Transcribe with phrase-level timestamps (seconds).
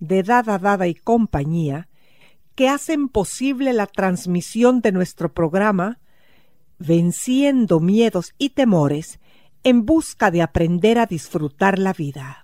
[0.00, 1.88] de Dada Dada y compañía
[2.54, 6.00] que hacen posible la transmisión de nuestro programa
[6.78, 9.20] Venciendo miedos y temores
[9.62, 12.42] en busca de aprender a disfrutar la vida.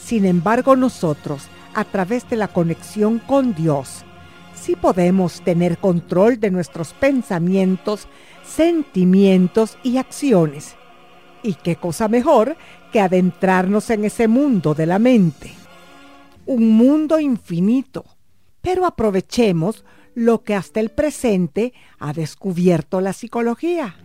[0.03, 4.03] Sin embargo, nosotros, a través de la conexión con Dios,
[4.55, 8.07] sí podemos tener control de nuestros pensamientos,
[8.45, 10.75] sentimientos y acciones.
[11.43, 12.57] ¿Y qué cosa mejor
[12.91, 15.53] que adentrarnos en ese mundo de la mente?
[16.45, 18.05] Un mundo infinito.
[18.61, 23.95] Pero aprovechemos lo que hasta el presente ha descubierto la psicología.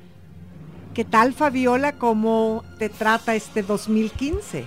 [0.94, 1.92] ¿Qué tal Fabiola?
[1.92, 4.66] ¿Cómo te trata este 2015?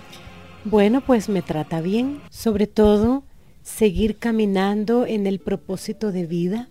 [0.63, 2.19] Bueno, pues me trata bien.
[2.31, 3.23] Sobre todo,
[3.61, 6.67] seguir caminando en el propósito de vida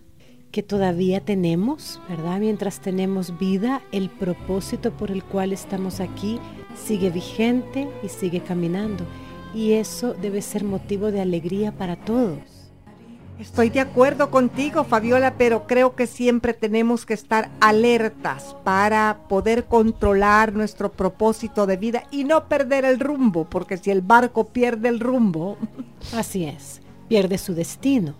[0.51, 2.39] que todavía tenemos, ¿verdad?
[2.39, 6.37] Mientras tenemos vida, el propósito por el cual estamos aquí
[6.75, 9.05] sigue vigente y sigue caminando.
[9.53, 12.54] Y eso debe ser motivo de alegría para todos.
[13.39, 19.65] Estoy de acuerdo contigo, Fabiola, pero creo que siempre tenemos que estar alertas para poder
[19.65, 24.87] controlar nuestro propósito de vida y no perder el rumbo, porque si el barco pierde
[24.87, 25.57] el rumbo...
[26.15, 28.13] Así es, pierde su destino.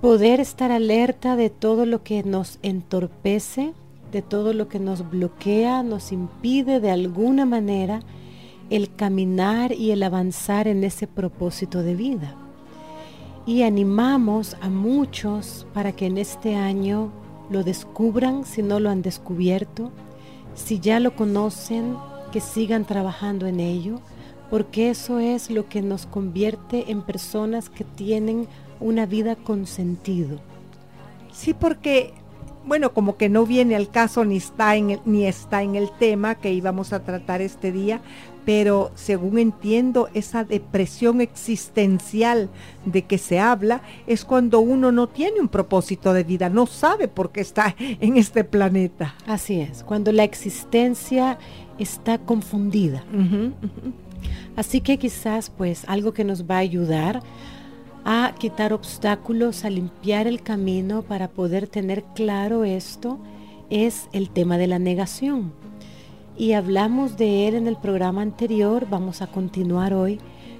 [0.00, 3.74] Poder estar alerta de todo lo que nos entorpece,
[4.10, 8.00] de todo lo que nos bloquea, nos impide de alguna manera
[8.70, 12.39] el caminar y el avanzar en ese propósito de vida
[13.46, 17.10] y animamos a muchos para que en este año
[17.50, 19.90] lo descubran si no lo han descubierto,
[20.54, 21.96] si ya lo conocen,
[22.30, 24.00] que sigan trabajando en ello,
[24.50, 28.46] porque eso es lo que nos convierte en personas que tienen
[28.80, 30.38] una vida con sentido.
[31.32, 32.12] Sí, porque,
[32.66, 35.90] bueno, como que no viene al caso ni está en el, ni está en el
[35.98, 38.00] tema que íbamos a tratar este día,
[38.44, 42.48] pero según entiendo, esa depresión existencial
[42.84, 47.08] de que se habla es cuando uno no tiene un propósito de vida, no sabe
[47.08, 49.14] por qué está en este planeta.
[49.26, 51.38] Así es, cuando la existencia
[51.78, 53.04] está confundida.
[54.56, 57.22] Así que quizás pues algo que nos va a ayudar
[58.04, 63.18] a quitar obstáculos, a limpiar el camino para poder tener claro esto,
[63.68, 65.52] es el tema de la negación
[66.40, 70.18] y hablamos de él en el programa anterior, vamos a continuar hoy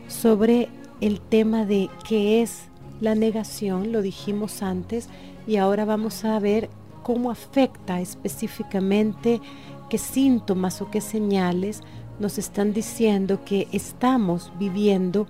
[0.09, 0.69] sobre
[1.01, 2.65] el tema de qué es
[3.01, 5.09] la negación, lo dijimos antes,
[5.47, 6.69] y ahora vamos a ver
[7.03, 9.41] cómo afecta específicamente,
[9.89, 11.81] qué síntomas o qué señales
[12.19, 15.29] nos están diciendo que estamos viviendo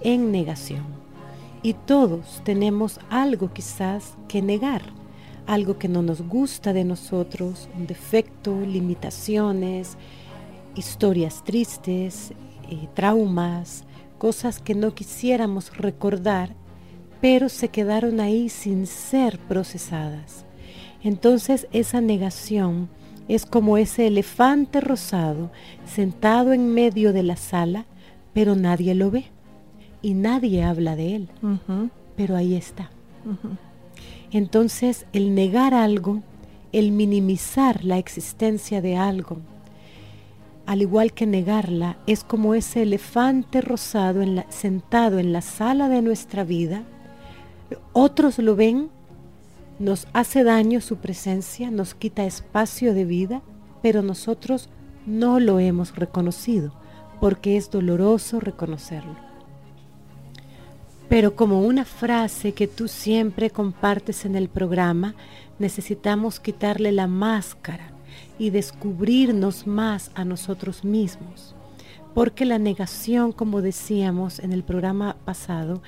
[0.00, 0.82] en negación.
[1.62, 4.82] Y todos tenemos algo quizás que negar,
[5.46, 9.96] algo que no nos gusta de nosotros, un defecto, limitaciones,
[10.74, 12.32] historias tristes,
[12.70, 13.84] eh, traumas,
[14.18, 16.54] cosas que no quisiéramos recordar,
[17.20, 20.44] pero se quedaron ahí sin ser procesadas.
[21.02, 22.88] Entonces esa negación
[23.28, 25.50] es como ese elefante rosado
[25.84, 27.86] sentado en medio de la sala,
[28.32, 29.26] pero nadie lo ve
[30.00, 31.28] y nadie habla de él,
[32.16, 32.90] pero ahí está.
[34.32, 36.22] Entonces el negar algo,
[36.72, 39.38] el minimizar la existencia de algo,
[40.64, 46.44] al igual que negarla, es como ese elefante rosado sentado en la sala de nuestra
[46.44, 46.84] vida.
[47.92, 48.88] Otros lo ven,
[49.78, 53.42] nos hace daño su presencia, nos quita espacio de vida,
[53.82, 54.70] pero nosotros
[55.04, 56.72] no lo hemos reconocido,
[57.20, 59.31] porque es doloroso reconocerlo.
[61.12, 65.14] Pero como una frase que tú siempre compartes en el programa,
[65.58, 67.92] necesitamos quitarle la máscara
[68.38, 71.54] y descubrirnos más a nosotros mismos.
[72.14, 75.82] Porque la negación, como decíamos en el programa pasado,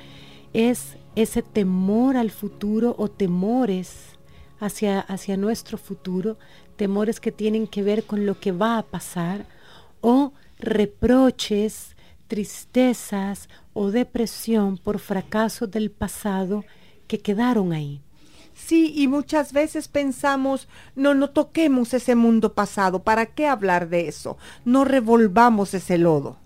[0.52, 4.18] es ese temor al futuro o temores
[4.60, 6.36] hacia, hacia nuestro futuro,
[6.76, 9.46] temores que tienen que ver con lo que va a pasar,
[10.02, 11.93] o reproches,
[12.34, 16.64] tristezas o depresión por fracaso del pasado
[17.06, 18.00] que quedaron ahí.
[18.54, 20.66] Sí, y muchas veces pensamos,
[20.96, 24.36] no, no toquemos ese mundo pasado, ¿para qué hablar de eso?
[24.64, 26.36] No revolvamos ese lodo.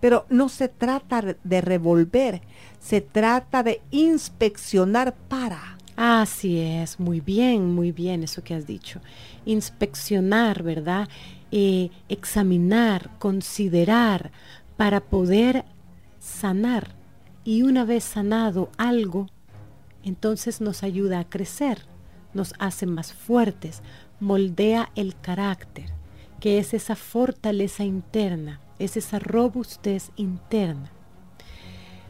[0.00, 2.40] Pero no se trata de revolver,
[2.80, 5.76] se trata de inspeccionar para.
[5.96, 9.02] Así es, muy bien, muy bien eso que has dicho.
[9.44, 11.10] Inspeccionar, ¿verdad?
[11.52, 14.32] Eh, examinar, considerar,
[14.76, 15.64] para poder
[16.18, 16.94] sanar.
[17.44, 19.28] Y una vez sanado algo,
[20.02, 21.86] entonces nos ayuda a crecer,
[22.32, 23.82] nos hace más fuertes,
[24.20, 25.90] moldea el carácter,
[26.40, 30.90] que es esa fortaleza interna, es esa robustez interna.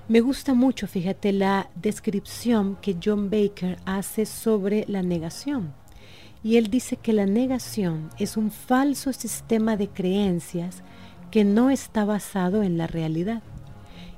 [0.06, 5.72] Me gusta mucho, fíjate, la descripción que John Baker hace sobre la negación.
[6.42, 10.82] Y él dice que la negación es un falso sistema de creencias
[11.34, 13.42] que no está basado en la realidad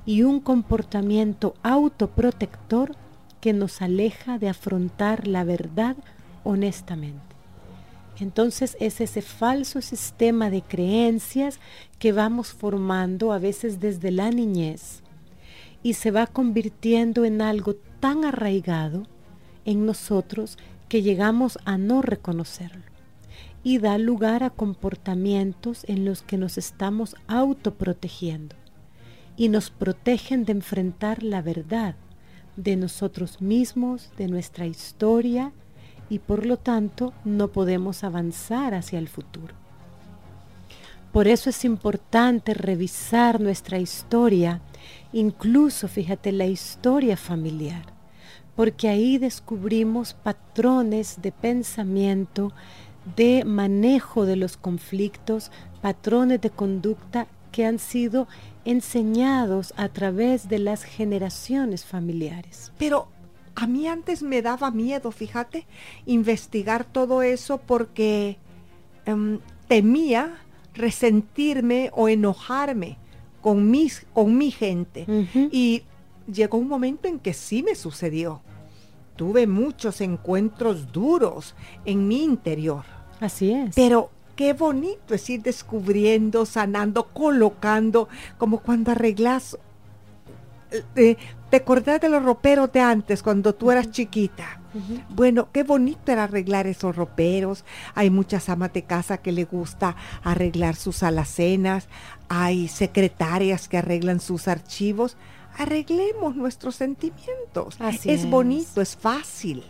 [0.04, 2.94] y un comportamiento autoprotector
[3.40, 5.96] que nos aleja de afrontar la verdad
[6.44, 7.24] honestamente.
[8.20, 11.58] Entonces es ese falso sistema de creencias
[11.98, 15.02] que vamos formando a veces desde la niñez
[15.82, 19.04] y se va convirtiendo en algo tan arraigado
[19.64, 20.58] en nosotros
[20.90, 22.95] que llegamos a no reconocerlo
[23.66, 28.54] y da lugar a comportamientos en los que nos estamos autoprotegiendo
[29.36, 31.96] y nos protegen de enfrentar la verdad
[32.54, 35.50] de nosotros mismos, de nuestra historia
[36.08, 39.56] y por lo tanto no podemos avanzar hacia el futuro.
[41.10, 44.60] Por eso es importante revisar nuestra historia,
[45.12, 47.82] incluso fíjate la historia familiar,
[48.54, 52.52] porque ahí descubrimos patrones de pensamiento,
[53.14, 58.26] de manejo de los conflictos, patrones de conducta que han sido
[58.64, 62.72] enseñados a través de las generaciones familiares.
[62.78, 63.08] Pero
[63.54, 65.66] a mí antes me daba miedo, fíjate,
[66.04, 68.36] investigar todo eso porque
[69.06, 70.38] em, temía
[70.74, 72.98] resentirme o enojarme
[73.40, 75.06] con, mis, con mi gente.
[75.50, 75.84] Y
[76.30, 78.42] llegó un momento en que sí me sucedió.
[79.16, 82.84] Tuve muchos encuentros duros en mi interior.
[83.20, 83.74] Así es.
[83.74, 88.08] Pero qué bonito es ir descubriendo, sanando, colocando,
[88.38, 89.58] como cuando arreglas.
[90.94, 91.16] Eh,
[91.50, 94.60] ¿Te acordás de los roperos de antes, cuando tú eras chiquita?
[95.08, 97.64] Bueno, qué bonito era arreglar esos roperos.
[97.94, 101.88] Hay muchas amas de casa que le gusta arreglar sus alacenas.
[102.28, 105.16] Hay secretarias que arreglan sus archivos.
[105.56, 107.78] Arreglemos nuestros sentimientos.
[108.04, 109.64] es bonito, es fácil.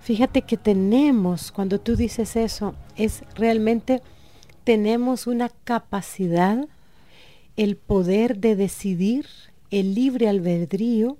[0.00, 4.00] Fíjate que tenemos, cuando tú dices eso, es realmente
[4.64, 6.66] tenemos una capacidad,
[7.56, 9.26] el poder de decidir,
[9.70, 11.18] el libre albedrío,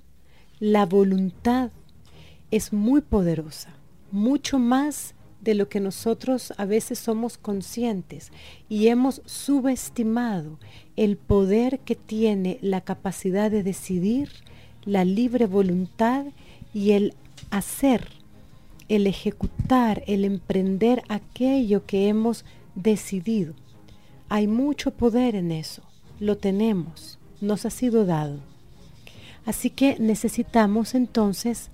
[0.60, 1.70] la voluntad
[2.50, 3.74] es muy poderosa,
[4.10, 8.32] mucho más de lo que nosotros a veces somos conscientes.
[8.68, 10.58] Y hemos subestimado
[10.96, 14.30] el poder que tiene la capacidad de decidir,
[14.84, 16.26] la libre voluntad
[16.72, 17.14] y el
[17.50, 18.17] hacer
[18.88, 23.54] el ejecutar, el emprender aquello que hemos decidido.
[24.28, 25.82] Hay mucho poder en eso,
[26.20, 28.40] lo tenemos, nos ha sido dado.
[29.44, 31.70] Así que necesitamos entonces,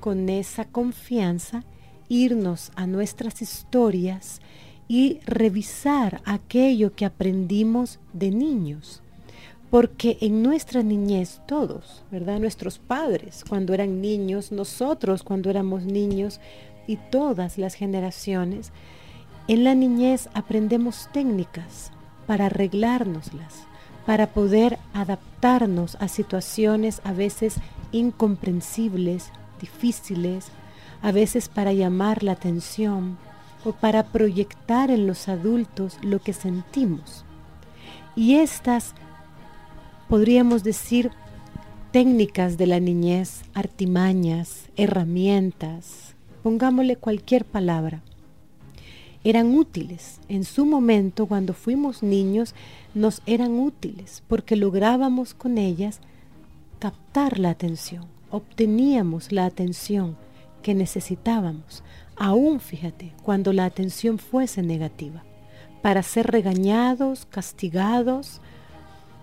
[0.00, 1.64] con esa confianza,
[2.08, 4.40] irnos a nuestras historias
[4.88, 9.01] y revisar aquello que aprendimos de niños.
[9.72, 12.38] Porque en nuestra niñez todos, ¿verdad?
[12.38, 16.40] Nuestros padres cuando eran niños, nosotros cuando éramos niños
[16.86, 18.70] y todas las generaciones,
[19.48, 21.90] en la niñez aprendemos técnicas
[22.26, 23.62] para arreglárnoslas,
[24.04, 27.54] para poder adaptarnos a situaciones a veces
[27.92, 30.48] incomprensibles, difíciles,
[31.00, 33.16] a veces para llamar la atención,
[33.64, 37.24] o para proyectar en los adultos lo que sentimos.
[38.16, 38.94] Y estas,
[40.12, 41.10] podríamos decir,
[41.90, 48.02] técnicas de la niñez, artimañas, herramientas, pongámosle cualquier palabra,
[49.24, 50.20] eran útiles.
[50.28, 52.54] En su momento, cuando fuimos niños,
[52.92, 56.00] nos eran útiles porque lográbamos con ellas
[56.78, 60.18] captar la atención, obteníamos la atención
[60.62, 61.82] que necesitábamos,
[62.16, 65.24] aún fíjate, cuando la atención fuese negativa,
[65.80, 68.42] para ser regañados, castigados,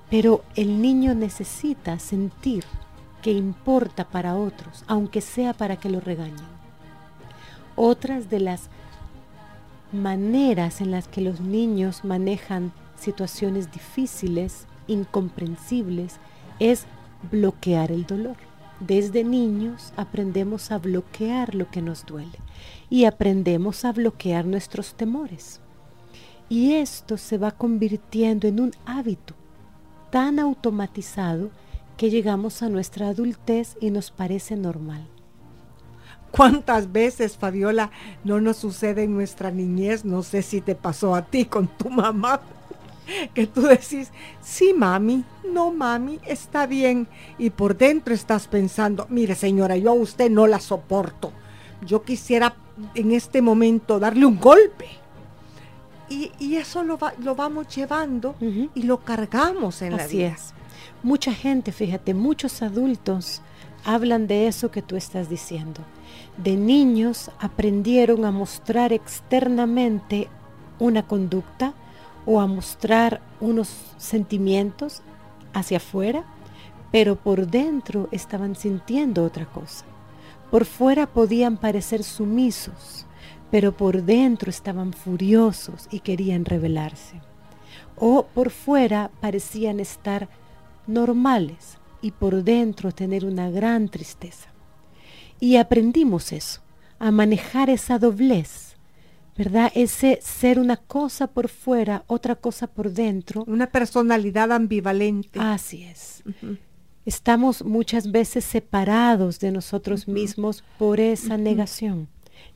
[0.09, 2.63] pero el niño necesita sentir
[3.21, 6.47] que importa para otros, aunque sea para que lo regañen.
[7.75, 8.69] Otras de las
[9.91, 16.17] maneras en las que los niños manejan situaciones difíciles, incomprensibles,
[16.59, 16.85] es
[17.31, 18.35] bloquear el dolor.
[18.79, 22.39] Desde niños aprendemos a bloquear lo que nos duele
[22.89, 25.59] y aprendemos a bloquear nuestros temores.
[26.47, 29.35] Y esto se va convirtiendo en un hábito
[30.11, 31.49] tan automatizado
[31.97, 35.05] que llegamos a nuestra adultez y nos parece normal.
[36.31, 37.91] ¿Cuántas veces, Fabiola,
[38.23, 40.05] no nos sucede en nuestra niñez?
[40.05, 42.39] No sé si te pasó a ti con tu mamá,
[43.33, 44.11] que tú decís,
[44.41, 47.07] sí, mami, no, mami, está bien.
[47.37, 51.31] Y por dentro estás pensando, mire, señora, yo a usted no la soporto.
[51.85, 52.55] Yo quisiera
[52.93, 54.87] en este momento darle un golpe.
[56.09, 58.35] Y, eso lo, lo, vamos llevando
[58.73, 60.29] y lo cargamos en la vida.
[60.29, 60.53] Es.
[61.03, 63.41] Mucha gente, fíjate, muchos adultos
[63.85, 65.81] hablan de eso que tú estás diciendo.
[66.37, 70.27] De niños aprendieron a mostrar externamente
[70.79, 71.73] una conducta
[72.25, 75.01] o a mostrar unos sentimientos
[75.53, 76.23] hacia afuera,
[76.91, 79.85] pero por dentro estaban sintiendo otra cosa.
[80.51, 83.05] Por fuera podían parecer sumisos,
[83.51, 87.21] pero por dentro estaban furiosos y querían rebelarse.
[87.95, 90.29] O por fuera parecían estar
[90.87, 94.49] normales y por dentro tener una gran tristeza.
[95.39, 96.61] Y aprendimos eso,
[96.99, 98.75] a manejar esa doblez,
[99.37, 99.71] ¿verdad?
[99.73, 103.43] Ese ser una cosa por fuera, otra cosa por dentro.
[103.47, 105.39] Una personalidad ambivalente.
[105.39, 106.23] Así es.
[107.05, 112.07] Estamos muchas veces separados de nosotros mismos por esa negación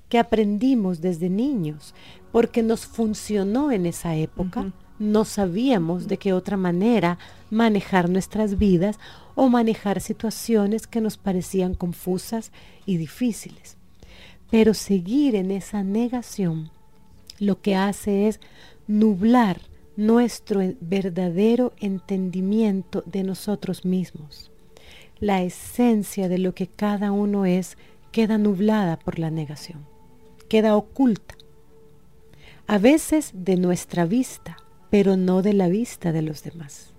[0.09, 1.93] que aprendimos desde niños,
[2.31, 4.71] porque nos funcionó en esa época.
[4.99, 7.17] No sabíamos de qué otra manera
[7.49, 8.99] manejar nuestras vidas
[9.35, 12.51] o manejar situaciones que nos parecían confusas
[12.85, 13.77] y difíciles.
[14.51, 16.69] Pero seguir en esa negación
[17.39, 18.39] lo que hace es
[18.87, 19.59] nublar
[19.95, 24.51] nuestro verdadero entendimiento de nosotros mismos.
[25.19, 27.77] La esencia de lo que cada uno es
[28.11, 29.85] queda nublada por la negación,
[30.49, 31.35] queda oculta.
[32.67, 34.57] A veces de nuestra vista,
[34.89, 36.93] pero no de la vista de los demás.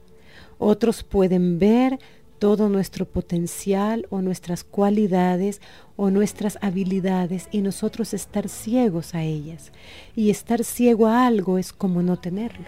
[0.59, 1.99] Otros pueden ver
[2.39, 5.61] todo nuestro potencial o nuestras cualidades
[5.97, 9.73] o nuestras habilidades y nosotros estar ciegos a ellas.
[10.15, 12.67] Y estar ciego a algo es como no tenerlo.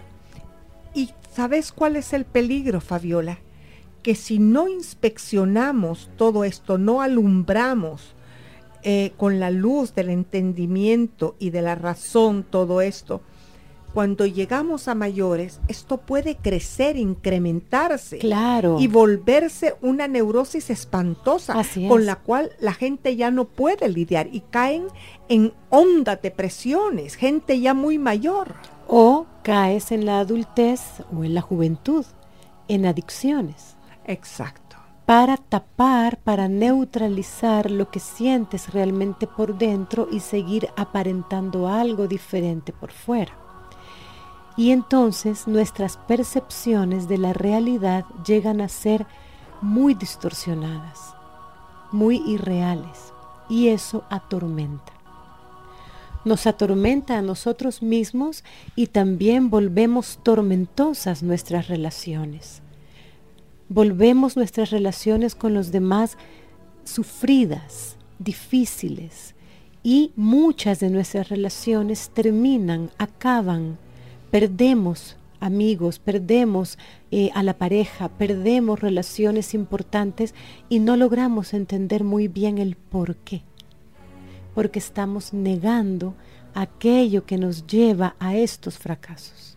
[0.93, 3.37] ¿Y sabes cuál es el peligro, Fabiola?
[4.01, 8.15] Que si no inspeccionamos todo esto, no alumbramos
[8.83, 13.21] eh, con la luz del entendimiento y de la razón todo esto,
[13.93, 18.19] cuando llegamos a mayores, esto puede crecer, incrementarse.
[18.19, 18.77] Claro.
[18.79, 21.55] Y volverse una neurosis espantosa
[21.87, 24.85] con la cual la gente ya no puede lidiar y caen
[25.29, 28.53] en hondas depresiones, gente ya muy mayor
[28.87, 30.81] o caes en la adultez
[31.11, 32.05] o en la juventud,
[32.67, 33.77] en adicciones.
[34.05, 34.66] Exacto.
[35.07, 42.73] Para tapar, para neutralizar lo que sientes realmente por dentro y seguir aparentando algo diferente
[42.73, 43.31] por fuera.
[44.57, 49.07] Y entonces nuestras percepciones de la realidad llegan a ser
[49.61, 51.15] muy distorsionadas,
[51.93, 53.13] muy irreales,
[53.47, 54.91] y eso atormenta.
[56.25, 58.43] nos atormenta a nosotros mismos
[58.75, 62.61] y también volvemos tormentosas nuestras relaciones.
[63.69, 66.17] Volvemos nuestras relaciones con los demás
[66.83, 69.35] sufridas, difíciles
[69.83, 73.77] y muchas de nuestras relaciones terminan, acaban,
[74.31, 76.77] perdemos amigos, perdemos
[77.11, 80.33] eh, a la pareja, perdemos relaciones importantes
[80.69, 83.43] y no logramos entender muy bien el por qué
[84.57, 86.15] porque estamos negando
[86.55, 89.55] aquello que nos lleva a estos fracasos.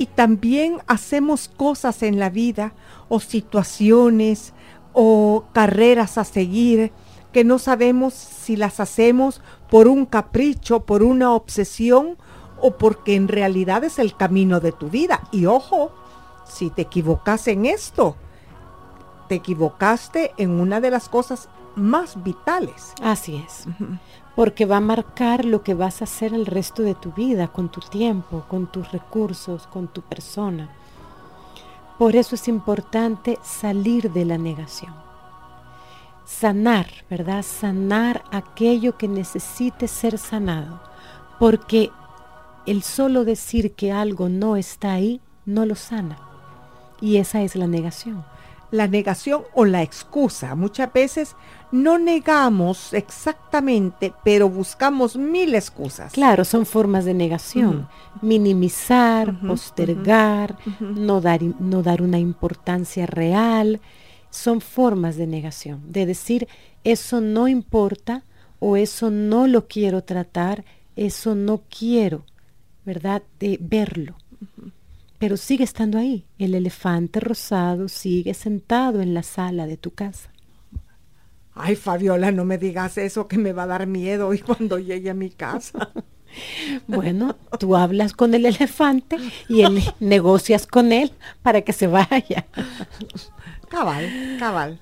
[0.00, 2.72] Y también hacemos cosas en la vida
[3.10, 4.54] o situaciones
[4.94, 6.90] o carreras a seguir
[7.34, 12.16] que no sabemos si las hacemos por un capricho, por una obsesión
[12.62, 15.28] o porque en realidad es el camino de tu vida.
[15.32, 15.92] Y ojo,
[16.46, 18.16] si te equivocas en esto,
[19.28, 22.94] te equivocaste en una de las cosas más vitales.
[23.02, 23.66] Así es.
[24.36, 27.68] Porque va a marcar lo que vas a hacer el resto de tu vida, con
[27.68, 30.70] tu tiempo, con tus recursos, con tu persona.
[31.98, 34.94] Por eso es importante salir de la negación.
[36.24, 37.42] Sanar, ¿verdad?
[37.42, 40.80] Sanar aquello que necesite ser sanado.
[41.38, 41.90] Porque
[42.66, 46.18] el solo decir que algo no está ahí no lo sana.
[47.00, 48.24] Y esa es la negación
[48.70, 50.54] la negación o la excusa.
[50.54, 51.36] Muchas veces
[51.72, 56.12] no negamos exactamente, pero buscamos mil excusas.
[56.12, 57.88] Claro, son formas de negación.
[58.22, 63.80] Minimizar, postergar, no, dar, no dar una importancia real.
[64.30, 66.48] Son formas de negación, de decir,
[66.84, 68.24] eso no importa
[68.60, 72.24] o eso no lo quiero tratar, eso no quiero,
[72.84, 73.22] ¿verdad?
[73.40, 74.16] De verlo
[75.20, 76.26] pero sigue estando ahí.
[76.38, 80.30] El elefante rosado sigue sentado en la sala de tu casa.
[81.54, 85.10] Ay, Fabiola, no me digas eso que me va a dar miedo hoy cuando llegue
[85.10, 85.90] a mi casa.
[86.86, 92.46] bueno, tú hablas con el elefante y él, negocias con él para que se vaya.
[93.68, 94.80] cabal, cabal.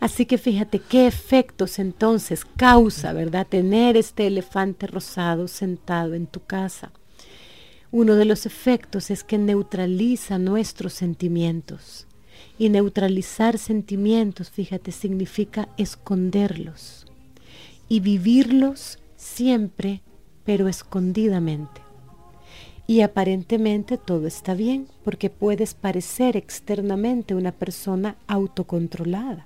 [0.00, 3.46] Así que fíjate qué efectos entonces causa, ¿verdad?
[3.46, 6.92] Tener este elefante rosado sentado en tu casa.
[7.92, 12.06] Uno de los efectos es que neutraliza nuestros sentimientos.
[12.58, 17.06] Y neutralizar sentimientos, fíjate, significa esconderlos
[17.88, 20.02] y vivirlos siempre,
[20.44, 21.80] pero escondidamente.
[22.86, 29.44] Y aparentemente todo está bien, porque puedes parecer externamente una persona autocontrolada.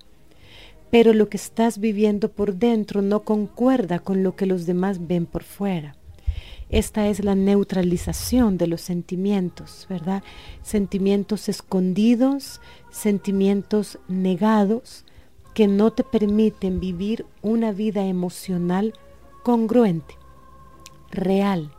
[0.91, 5.25] Pero lo que estás viviendo por dentro no concuerda con lo que los demás ven
[5.25, 5.97] por fuera.
[6.71, 10.23] Esta es la neutralización de los sentimientos, ¿verdad?
[10.63, 15.05] Sentimientos escondidos, sentimientos negados
[15.53, 18.95] que no te permiten vivir una vida emocional
[19.43, 20.15] congruente,
[21.11, 21.73] real,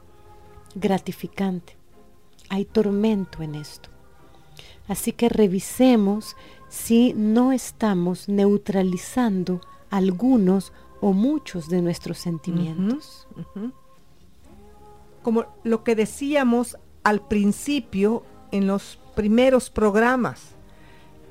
[0.76, 1.78] gratificante.
[2.50, 3.90] Hay tormento en esto.
[4.90, 6.36] Así que revisemos
[6.68, 13.28] si no estamos neutralizando algunos o muchos de nuestros sentimientos
[15.22, 20.56] como lo que decíamos al principio en los primeros programas.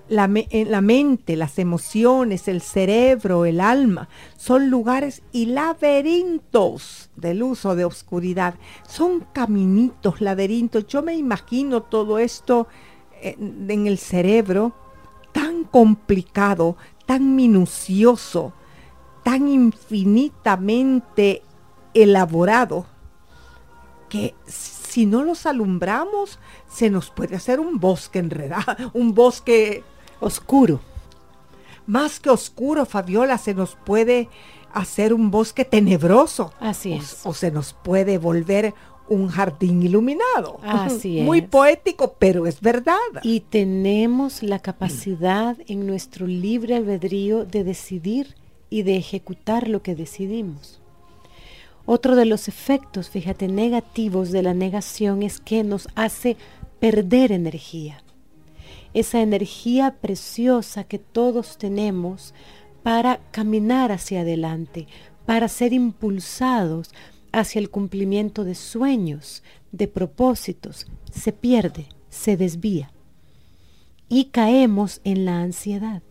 [0.09, 7.76] La, mente, las emociones, el cerebro, el alma, son lugares y laberintos de luz o
[7.76, 8.57] de oscuridad.
[8.88, 10.88] Son caminitos, laberintos.
[10.88, 12.66] Yo me imagino todo esto
[13.22, 14.74] en, en el cerebro
[15.31, 16.76] tan complicado,
[17.07, 18.53] tan minucioso,
[19.22, 21.44] tan infinitamente
[21.94, 22.89] elaborado
[24.11, 29.83] que si no los alumbramos, se nos puede hacer un bosque enredado, un bosque
[30.20, 30.81] oscuro.
[31.87, 34.29] Más que oscuro, Fabiola, se nos puede
[34.73, 36.53] hacer un bosque tenebroso.
[36.61, 37.20] Así es.
[37.25, 38.75] O, se nos puede volver
[39.09, 40.61] un jardín iluminado.
[40.62, 41.25] Así es.
[41.25, 42.99] Muy poético, pero es verdad.
[43.23, 48.37] Y tenemos la capacidad en nuestro libre albedrío de decidir
[48.68, 50.80] y de ejecutar lo que decidimos.
[51.87, 56.37] Otro de los efectos, fíjate, negativos de la negación es que nos hace
[56.79, 58.03] perder energía.
[58.95, 62.35] Esa energía preciosa que todos tenemos
[62.83, 64.87] para caminar hacia adelante,
[65.27, 66.90] para ser impulsados
[67.33, 72.90] hacia el cumplimiento de sueños, de propósitos, se pierde, se desvía.
[74.09, 76.03] Y caemos en la ansiedad.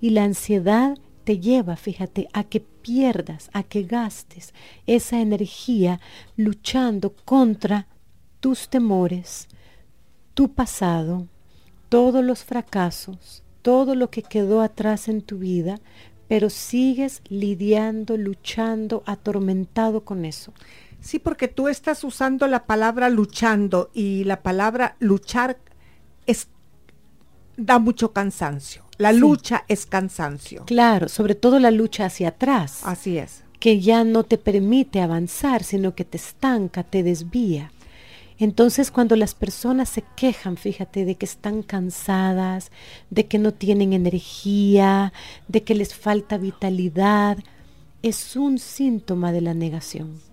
[0.00, 4.52] Y la ansiedad te lleva, fíjate, a que pierdas, a que gastes
[4.86, 6.00] esa energía
[6.36, 7.86] luchando contra
[8.40, 9.48] tus temores,
[10.34, 11.28] tu pasado,
[11.88, 15.80] todos los fracasos, todo lo que quedó atrás en tu vida,
[16.28, 20.52] pero sigues lidiando, luchando, atormentado con eso.
[21.00, 25.58] Sí, porque tú estás usando la palabra luchando y la palabra luchar
[26.26, 26.48] es
[27.56, 28.82] da mucho cansancio.
[28.98, 30.64] La lucha es cansancio.
[30.66, 32.80] Claro, sobre todo la lucha hacia atrás.
[32.84, 33.42] Así es.
[33.58, 37.72] Que ya no te permite avanzar, sino que te estanca, te desvía.
[38.38, 42.72] Entonces cuando las personas se quejan, fíjate, de que están cansadas,
[43.10, 45.12] de que no tienen energía,
[45.48, 47.38] de que les falta vitalidad,
[48.02, 50.31] es un síntoma de la negación.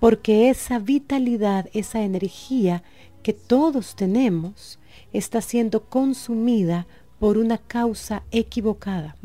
[0.00, 2.82] Porque esa vitalidad, esa energía
[3.22, 4.78] que todos tenemos,
[5.12, 6.86] está siendo consumida
[7.18, 9.16] por una causa equivocada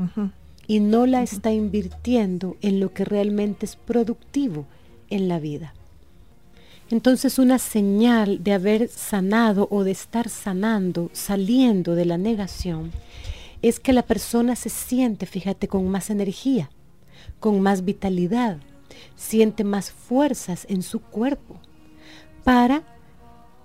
[0.68, 4.66] y no la está invirtiendo en lo que realmente es productivo
[5.10, 5.74] en la vida.
[6.90, 12.92] Entonces una señal de haber sanado o de estar sanando, saliendo de la negación,
[13.62, 16.70] es que la persona se siente, fíjate, con más energía,
[17.40, 18.58] con más vitalidad,
[19.16, 21.60] siente más fuerzas en su cuerpo
[22.44, 22.84] para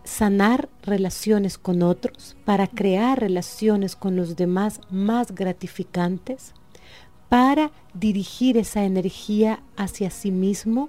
[0.04, 6.54] sanar relaciones con otros, para crear relaciones con los demás más gratificantes,
[7.28, 10.88] para dirigir esa energía hacia sí mismo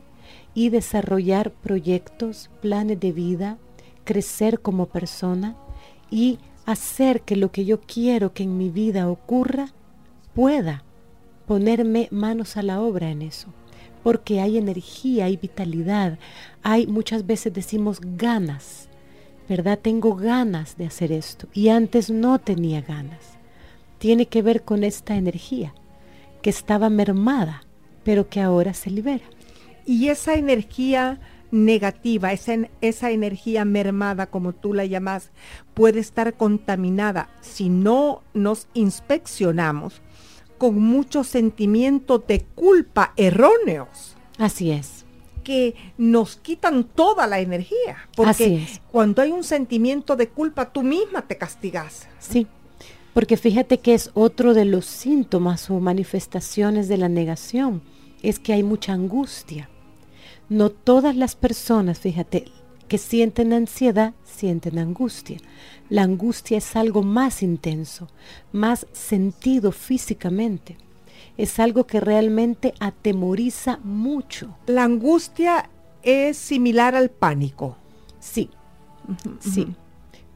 [0.54, 3.58] y desarrollar proyectos, planes de vida,
[4.06, 5.56] crecer como persona
[6.10, 9.74] y hacer que lo que yo quiero que en mi vida ocurra
[10.34, 10.84] pueda
[11.46, 13.48] ponerme manos a la obra en eso.
[14.04, 16.18] Porque hay energía, hay vitalidad,
[16.64, 18.88] hay muchas veces decimos ganas,
[19.48, 19.80] ¿verdad?
[19.80, 23.38] Tengo ganas de hacer esto y antes no tenía ganas.
[23.98, 25.74] Tiene que ver con esta energía
[26.42, 27.64] que estaba mermada,
[28.04, 29.26] pero que ahora se libera.
[29.86, 31.20] Y esa energía
[31.52, 35.32] negativa, esa, esa energía mermada, como tú la llamas,
[35.74, 40.02] puede estar contaminada si no nos inspeccionamos
[40.60, 44.16] con muchos sentimientos de culpa erróneos.
[44.38, 45.06] Así es.
[45.44, 48.08] Que nos quitan toda la energía.
[48.16, 48.82] Porque Así es.
[48.92, 52.08] cuando hay un sentimiento de culpa, tú misma te castigas.
[52.20, 52.46] Sí,
[53.14, 57.82] porque fíjate que es otro de los síntomas o manifestaciones de la negación,
[58.22, 59.70] es que hay mucha angustia.
[60.50, 62.46] No todas las personas, fíjate,
[62.90, 65.38] que sienten ansiedad, sienten angustia.
[65.88, 68.10] La angustia es algo más intenso,
[68.52, 70.76] más sentido físicamente.
[71.38, 74.58] Es algo que realmente atemoriza mucho.
[74.68, 75.70] La angustia
[76.04, 77.78] es similar al pánico.
[78.20, 78.50] Sí,
[79.40, 79.68] sí.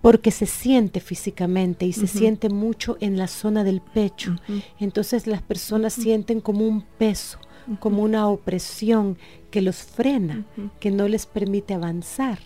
[0.01, 4.35] Porque se siente físicamente y se siente mucho en la zona del pecho.
[4.79, 7.39] Entonces las personas sienten como un peso,
[7.79, 9.17] como una opresión
[9.51, 10.45] que los frena,
[10.79, 12.39] que no les permite avanzar,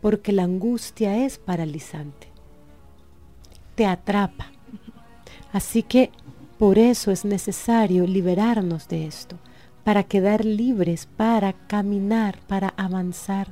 [0.00, 2.28] porque la angustia es paralizante.
[3.74, 4.50] Te atrapa.
[5.52, 6.10] Así que
[6.58, 9.38] por eso es necesario liberarnos de esto,
[9.84, 13.48] para quedar libres, para caminar, para avanzar,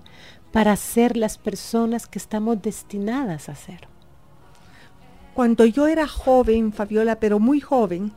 [0.53, 3.89] para ser las personas que estamos destinadas a ser.
[5.35, 8.13] Cuando yo era joven, Fabiola, pero muy joven,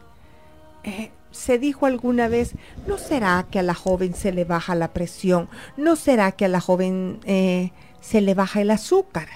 [0.84, 2.54] eh, se dijo alguna vez,
[2.88, 5.50] ¿no será que a la joven se le baja la presión?
[5.76, 9.28] ¿No será que a la joven eh, se le baja el azúcar?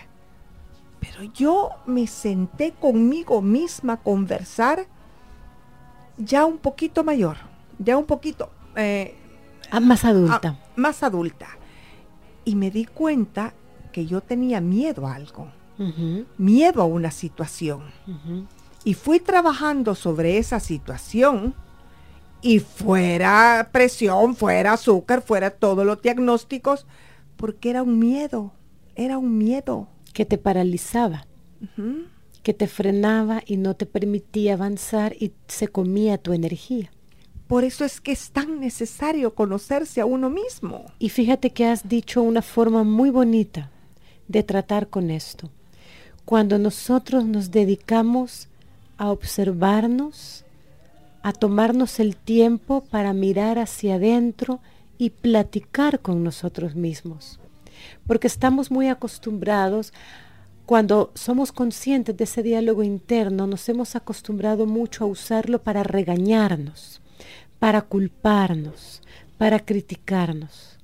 [0.99, 4.85] Pero yo me senté conmigo misma a conversar
[6.17, 7.37] ya un poquito mayor,
[7.79, 8.49] ya un poquito...
[8.75, 9.15] eh,
[9.73, 10.39] Ah, más adulta.
[10.43, 11.47] ah, más adulta.
[12.43, 13.53] Y me di cuenta
[13.93, 15.47] que yo tenía miedo a algo,
[16.37, 17.83] miedo a una situación.
[18.83, 21.55] Y fui trabajando sobre esa situación
[22.41, 26.85] y fuera presión, fuera azúcar, fuera todos los diagnósticos,
[27.37, 28.53] porque era un miedo,
[28.95, 29.87] era un miedo.
[30.13, 31.25] Que te paralizaba,
[32.43, 36.91] que te frenaba y no te permitía avanzar y se comía tu energía.
[37.47, 40.85] Por eso es que es tan necesario conocerse a uno mismo.
[40.99, 43.71] Y fíjate que has dicho una forma muy bonita
[44.27, 45.49] de tratar con esto.
[46.25, 48.47] Cuando nosotros nos dedicamos
[48.97, 50.45] a observarnos,
[51.23, 54.59] a tomarnos el tiempo para mirar hacia adentro
[54.97, 57.39] y platicar con nosotros mismos.
[58.07, 59.93] Porque estamos muy acostumbrados,
[60.65, 67.01] cuando somos conscientes de ese diálogo interno, nos hemos acostumbrado mucho a usarlo para regañarnos,
[67.59, 69.01] para culparnos,
[69.37, 70.77] para criticarnos.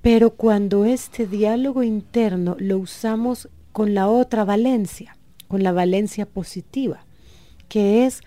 [0.00, 5.16] Pero cuando este diálogo interno lo usamos con la otra valencia,
[5.48, 7.04] con la valencia positiva,
[7.68, 8.22] que es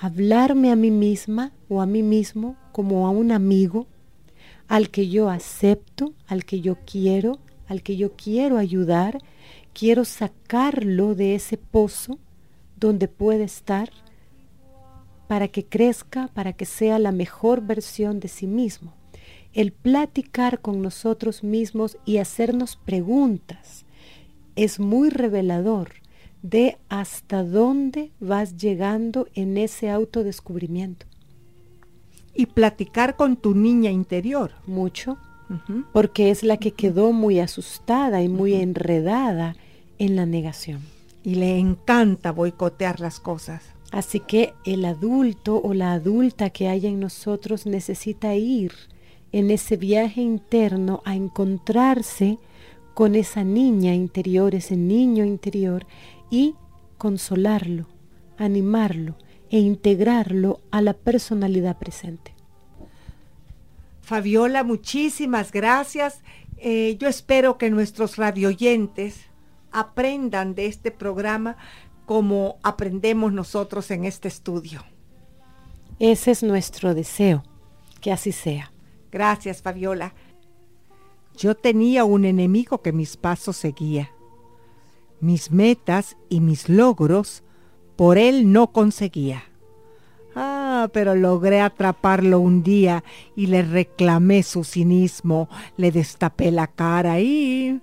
[0.00, 3.86] hablarme a mí misma o a mí mismo como a un amigo
[4.66, 9.18] al que yo acepto, al que yo quiero, al que yo quiero ayudar,
[9.74, 12.18] quiero sacarlo de ese pozo
[12.76, 13.90] donde puede estar
[15.28, 18.94] para que crezca, para que sea la mejor versión de sí mismo.
[19.52, 23.84] el platicar con nosotros mismos y hacernos preguntas
[24.54, 25.90] es muy revelador
[26.42, 31.06] de hasta dónde vas llegando en ese autodescubrimiento.
[32.34, 34.52] Y platicar con tu niña interior.
[34.66, 35.18] Mucho,
[35.92, 39.56] porque es la que quedó muy asustada y muy enredada
[39.98, 40.80] en la negación.
[41.24, 43.64] Y le encanta boicotear las cosas.
[43.90, 48.72] Así que el adulto o la adulta que haya en nosotros necesita ir
[49.32, 52.38] en ese viaje interno a encontrarse
[52.94, 55.86] con esa niña interior, ese niño interior
[56.30, 56.54] y
[56.98, 57.86] consolarlo,
[58.38, 59.16] animarlo
[59.50, 62.34] e integrarlo a la personalidad presente.
[64.00, 66.22] Fabiola, muchísimas gracias.
[66.56, 69.20] Eh, yo espero que nuestros radioyentes
[69.72, 71.56] aprendan de este programa
[72.06, 74.84] como aprendemos nosotros en este estudio.
[76.00, 77.44] Ese es nuestro deseo,
[78.00, 78.72] que así sea.
[79.12, 80.14] Gracias, Fabiola.
[81.36, 84.10] Yo tenía un enemigo que mis pasos seguía.
[85.20, 87.42] Mis metas y mis logros
[87.96, 89.44] por él no conseguía.
[90.34, 93.04] Ah, pero logré atraparlo un día
[93.36, 97.80] y le reclamé su cinismo, le destapé la cara y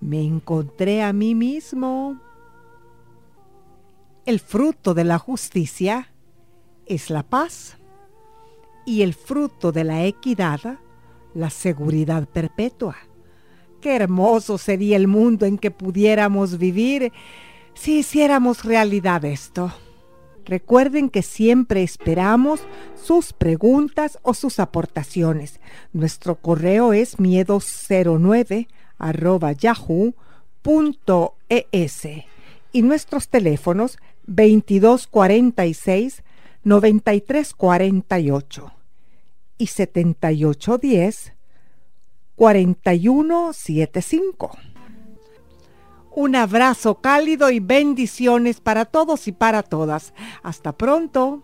[0.00, 2.20] me encontré a mí mismo.
[4.24, 6.12] El fruto de la justicia
[6.84, 7.76] es la paz
[8.84, 10.78] y el fruto de la equidad,
[11.34, 12.96] la seguridad perpetua.
[13.86, 17.12] Qué hermoso sería el mundo en que pudiéramos vivir
[17.74, 19.72] si hiciéramos realidad esto.
[20.44, 22.62] Recuerden que siempre esperamos
[23.00, 25.60] sus preguntas o sus aportaciones.
[25.92, 28.66] Nuestro correo es miedo09
[29.56, 30.14] yahoo.es
[32.72, 36.24] y nuestros teléfonos 2246
[36.64, 38.72] 9348
[39.58, 41.35] y 7810
[42.36, 44.56] 4175.
[46.14, 50.14] Un abrazo cálido y bendiciones para todos y para todas.
[50.42, 51.42] Hasta pronto.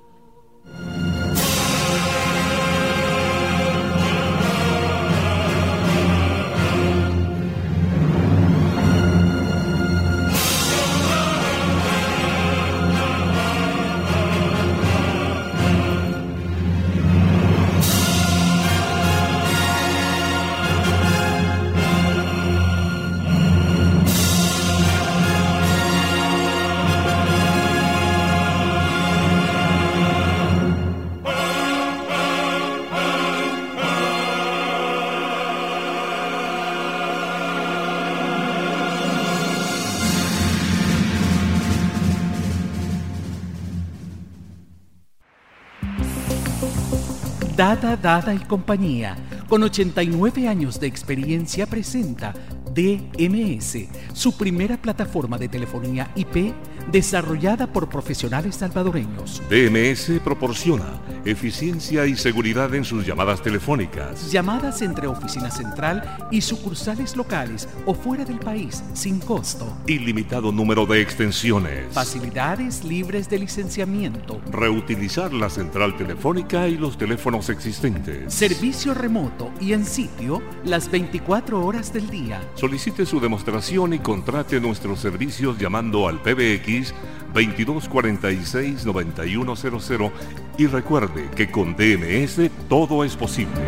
[47.62, 49.16] Dada, Dada y compañía,
[49.48, 52.34] con 89 años de experiencia, presenta
[52.74, 56.52] DMS, su primera plataforma de telefonía IP
[56.90, 59.40] desarrollada por profesionales salvadoreños.
[59.48, 64.30] DMS proporciona eficiencia y seguridad en sus llamadas telefónicas.
[64.30, 69.76] Llamadas entre oficina central y sucursales locales o fuera del país sin costo.
[69.86, 71.92] Ilimitado número de extensiones.
[71.92, 74.40] Facilidades libres de licenciamiento.
[74.50, 78.32] Reutilizar la central telefónica y los teléfonos existentes.
[78.32, 82.40] Servicio remoto y en sitio las 24 horas del día.
[82.54, 86.94] Solicite su demostración y contrate nuestros servicios llamando al PBX
[87.32, 90.12] 2246-9100
[90.58, 93.62] y recuerde que con DMS todo es posible.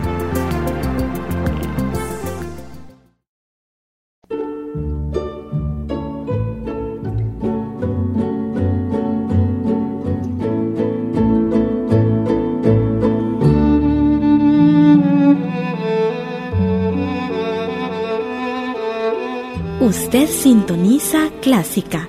[19.80, 22.08] Usted sintoniza Clásica